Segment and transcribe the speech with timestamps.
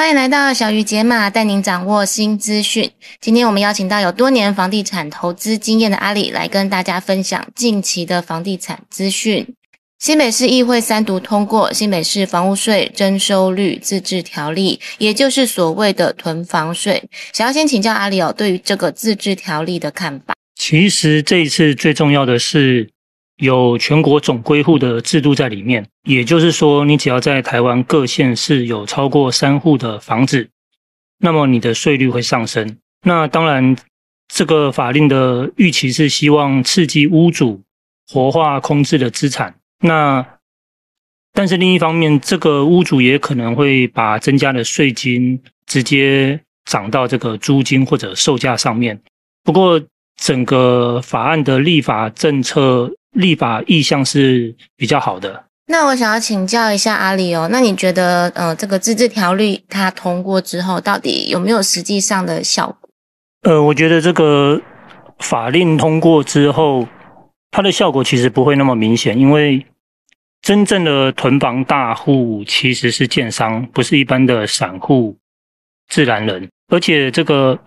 [0.00, 2.90] 欢迎来到小鱼解码，带您掌握新资讯。
[3.20, 9.46] 今天我们邀请到有多年房地产投资经验的阿里来跟大家分享近期的房地产资讯。
[9.98, 17.02] 新北市议会三读通过新北市房屋税征收率自治条例，也就是所谓的囤房税。
[17.34, 20.34] 想要先请教阿里哦，对于这个自治条例的看法。
[20.58, 22.88] 其实这一次最重要的是
[23.40, 30.48] 有全国总归户的制度在里面，也就是说，你只要在台湾各县市有超过三户的房子，
[31.18, 32.76] 那么你的税率会上升。
[33.02, 33.76] 那当然，
[34.28, 37.62] 这个法令的预期是希望刺激屋主
[38.06, 39.54] 活化空置的资产。
[39.80, 40.24] 那，
[41.32, 49.00] 但是另一方面，这个屋主也可能会把增加的税金直接涨到这个租金或者售价上面。
[49.42, 49.80] 不过，
[50.20, 55.44] 整个法案的立法政策立法意向是比较好的。
[55.66, 62.90] 那我想要请教一下阿里哦，那你觉得，呃，这个自治条例它通过之后，到底有没有实际上的效果？
[63.42, 64.60] 呃，我觉得这个
[65.18, 66.86] 法令通过之后，
[67.50, 69.66] 它的效果其实不会那么明显，因为。
[70.42, 75.14] 真正的囤房大户其实是建商，不是一般的散户、
[75.86, 76.48] 自然人。
[76.68, 77.58] 而且这个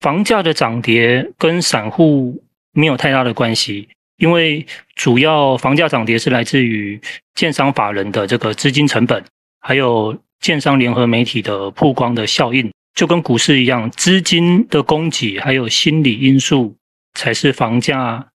[0.00, 3.88] 房价的涨跌跟散户没有太大的关系，
[4.18, 7.00] 因为主要房价涨跌是来自于
[7.34, 9.22] 建商法人的这个资金成本，
[9.60, 16.74] 还有建商联合媒体的曝光的效应，就跟股市一样，资金的供给还有心理因素
[17.14, 18.26] 才是房价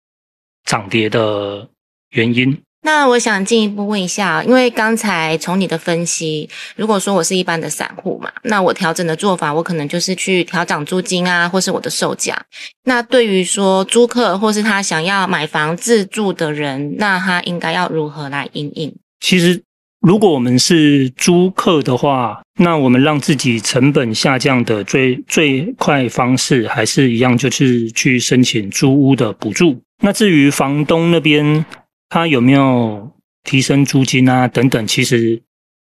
[0.65, 1.69] 涨跌的
[2.11, 2.63] 原因。
[2.83, 12.41] 那我想进一步问一下，因为刚才从你的分析，如果说我是一般的散户嘛，那我调整的做法，我可能就是去调涨租金啊，或是我的售价。
[12.85, 18.95] 那对于说租客或是他想要买房自住的人，那他应该要如何来应应？
[19.21, 19.63] 其实，
[20.01, 29.79] 如果我们是租客的话，那我们让自己成本下降的最最快方式，还是一样，就是去申请租屋的补助。
[30.03, 31.63] 那至于房东那边，
[32.11, 33.11] 他有没有
[33.45, 34.47] 提升租金啊？
[34.49, 35.41] 等等，其实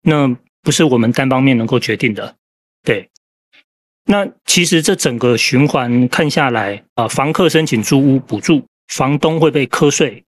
[0.02, 0.28] 那
[0.62, 2.36] 不是我们单方面能够决定的。
[2.84, 3.08] 对，
[4.04, 10.22] 那其实这整个循环看下来啊，房客申请租屋补助，房东会被课税，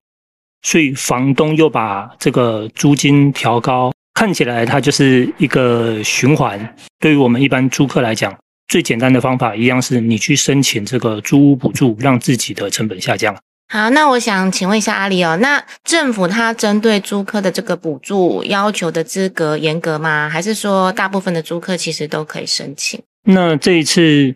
[0.63, 6.75] 所以房东又把这个租金调高，看起来它就是一个循环。
[6.99, 8.35] 对于我们一般租客来讲，
[8.67, 13.35] 最简单的方法一样是你去申请这个租屋补助，让自己的成本下降。
[13.69, 20.29] 好，那我想请问一下阿里哦，那政府它针对租客的这个补助要求的资格严格吗？
[20.29, 23.01] 还是说大部分的租客其实都可以申请？
[23.23, 24.35] 那这一次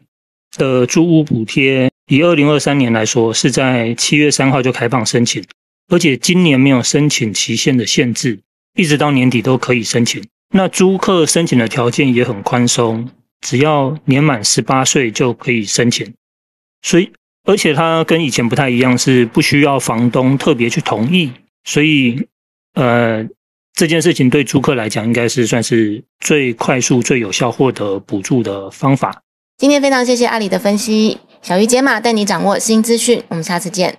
[0.57, 5.43] 的租屋补贴，以二零二三年来说，是在七月三号就开放申请，
[5.89, 8.39] 而且今年没有申请期限的限制，
[8.75, 10.23] 一直到年底都可以申请。
[10.55, 13.07] 那租客申请的条件也很宽松，
[13.41, 16.11] 只要年满十八岁就可以申请，
[16.81, 17.11] 所以。
[17.47, 21.31] 而且它跟以前不太一样，是不需要房东特别去同意，
[21.63, 22.27] 所以，
[22.73, 23.25] 呃，
[23.73, 29.23] 这件事情对租客来讲，应该是算是最快速、最有效获得补助的方法。
[29.57, 33.95] 今天非常谢谢阿里的分析，小鱼解码带你掌握新资讯，我们下次见。